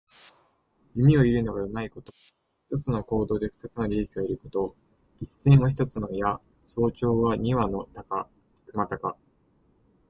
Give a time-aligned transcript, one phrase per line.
[0.95, 2.11] 弓を射るのがうまいこと。
[2.71, 4.75] 一つの行動で二つの利益を得ること。
[5.21, 8.27] 「一箭」は一本の矢、「双雕」は二羽の鷲。
[8.65, 9.15] くまたか。